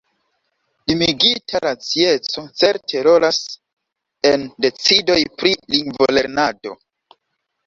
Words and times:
Limigita 0.91 1.59
racieco 1.65 2.43
certe 2.61 3.03
rolas 3.09 3.39
en 4.33 4.47
decidoj 4.67 5.19
pri 5.43 5.53
lingvolernado! 5.77 6.75